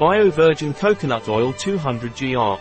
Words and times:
Bio 0.00 0.30
Virgin 0.30 0.72
Coconut 0.72 1.28
Oil 1.28 1.52
200 1.52 2.16
GR. 2.16 2.56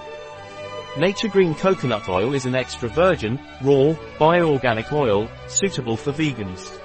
Naturgreen 1.00 1.58
Coconut 1.58 2.10
Oil 2.10 2.34
is 2.34 2.46
an 2.46 2.54
extra 2.54 2.90
virgin, 2.90 3.40
raw, 3.62 3.96
bio-organic 4.20 4.92
oil, 4.92 5.30
suitable 5.48 5.96
for 5.96 6.12
vegans. 6.12 6.78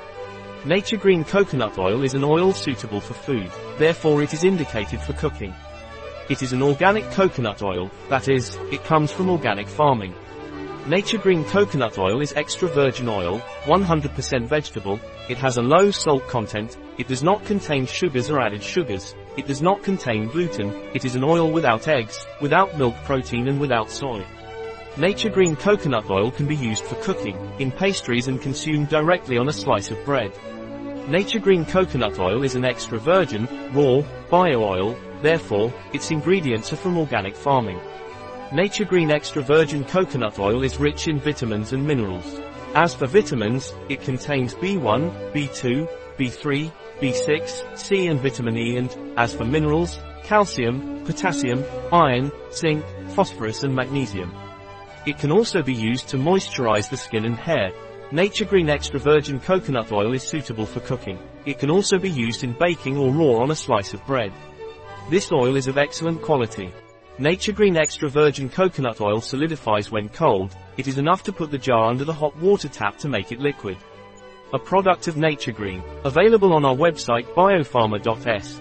Naturgreen 0.63 1.27
Coconut 1.27 1.77
Oil 1.77 2.05
is 2.05 2.15
an 2.15 2.23
oil 2.23 2.53
suitable 2.53 3.01
for 3.01 3.15
food, 3.15 3.51
therefore 3.79 4.23
it 4.23 4.33
is 4.33 4.45
indicated 4.45 5.01
for 5.01 5.13
cooking. 5.15 5.53
It 6.31 6.41
is 6.41 6.53
an 6.53 6.63
organic 6.63 7.11
coconut 7.11 7.61
oil, 7.61 7.91
that 8.09 8.29
is, 8.29 8.57
it 8.71 8.85
comes 8.85 9.11
from 9.11 9.31
organic 9.31 9.67
farming. 9.67 10.15
Naturgreen 10.85 11.45
Coconut 11.49 11.99
Oil 11.99 12.21
is 12.21 12.33
extra 12.35 12.69
virgin 12.69 13.09
oil, 13.09 13.41
100% 13.65 14.47
vegetable, 14.47 15.01
it 15.29 15.39
has 15.39 15.57
a 15.57 15.63
low 15.63 15.91
salt 15.91 16.29
content, 16.29 16.77
it 16.97 17.09
does 17.09 17.25
not 17.25 17.45
contain 17.45 17.87
sugars 17.87 18.31
or 18.31 18.41
added 18.41 18.63
sugars, 18.63 19.17
it 19.37 19.47
does 19.47 19.63
not 19.63 19.83
contain 19.83 20.29
gluten, 20.29 20.71
it 20.95 21.05
is 21.05 21.17
an 21.17 21.25
oil 21.25 21.51
without 21.51 21.89
eggs, 21.89 22.27
without 22.41 22.77
milk 22.79 22.95
protein 23.05 23.49
and 23.49 23.61
without 23.61 23.91
soy. 23.91 24.25
Naturgreen 24.97 25.59
Coconut 25.59 26.09
Oil 26.09 26.31
can 26.31 26.47
be 26.47 26.55
used 26.55 26.85
for 26.85 26.95
cooking, 27.03 27.37
in 27.59 27.73
pastries 27.73 28.29
and 28.29 28.41
consumed 28.41 28.89
directly 28.89 29.37
on 29.37 29.49
a 29.49 29.53
slice 29.53 29.91
of 29.91 30.05
bread. 30.05 30.33
Naturgreen 31.09 31.69
Coconut 31.69 32.19
Oil 32.19 32.45
is 32.45 32.55
an 32.55 32.65
extra 32.65 32.99
virgin, 32.99 33.49
raw, 33.75 34.03
bio 34.31 34.63
oil, 34.63 34.97
therefore, 35.21 35.75
its 35.93 36.11
ingredients 36.11 36.73
are 36.73 36.77
from 36.77 36.97
organic 36.97 37.35
farming. 37.35 37.81
Naturgreen 38.53 39.11
Extra 39.11 39.43
Virgin 39.43 39.83
Coconut 39.85 40.39
Oil 40.39 40.63
is 40.63 40.79
rich 40.79 41.09
in 41.09 41.19
vitamins 41.19 41.73
and 41.73 41.85
minerals. 41.85 42.41
As 42.75 42.95
for 42.95 43.07
vitamins, 43.07 43.75
it 43.89 44.01
contains 44.01 44.55
B1, 44.55 45.33
B2, 45.33 45.89
B3, 46.19 46.73
B6, 47.01 47.79
C 47.79 48.07
and 48.07 48.21
vitamin 48.21 48.57
E 48.57 48.77
and, 48.77 48.97
as 49.17 49.35
for 49.35 49.45
minerals, 49.45 49.99
calcium, 50.23 51.05
potassium, 51.05 51.65
iron, 51.93 52.31
zinc, 52.53 52.85
phosphorus 53.11 53.63
and 53.63 53.75
magnesium. 53.75 54.33
It 55.07 55.19
can 55.19 55.31
also 55.31 55.63
be 55.63 55.75
used 55.75 56.09
to 56.09 56.17
moisturize 56.17 56.89
the 56.89 56.97
skin 56.97 57.25
and 57.25 57.37
hair, 57.37 57.73
Naturgreen 58.15 58.69
Extra 58.69 59.01
Virgin 59.01 59.41
Coconut 59.41 59.91
Oil 59.91 60.13
is 60.13 60.23
suitable 60.23 60.67
for 60.67 60.81
cooking. 60.81 61.19
It 61.47 61.59
can 61.59 61.69
also 61.69 61.99
be 61.99 62.11
used 62.11 62.45
in 62.45 62.53
baking 62.53 62.97
or 62.97 63.11
raw 63.11 63.43
on 63.43 63.51
a 63.51 63.57
slice 63.57 63.93
of 63.93 64.07
bread. 64.07 64.33
This 65.11 65.33
oil 65.33 65.57
is 65.57 65.67
of 65.67 65.79
excellent 65.79 66.23
quality. 66.23 66.73
Naturgreen 67.19 67.77
Extra 67.77 68.09
Virgin 68.09 68.49
Coconut 68.49 69.01
Oil 69.01 69.21
solidifies 69.21 69.91
when 69.91 70.09
cold, 70.11 70.55
it 70.77 70.87
is 70.87 70.99
enough 70.99 71.23
to 71.25 71.33
put 71.33 71.51
the 71.51 71.59
jar 71.59 71.87
under 71.87 72.05
the 72.05 72.13
hot 72.13 72.37
water 72.37 72.69
tap 72.69 72.99
to 72.99 73.09
make 73.09 73.33
it 73.33 73.41
liquid. 73.41 73.79
A 74.53 74.59
product 74.59 75.09
of 75.09 75.15
Naturgreen, 75.15 75.83
available 76.05 76.53
on 76.53 76.65
our 76.65 76.77
website 76.77 77.25
biopharma.s. 77.35 78.61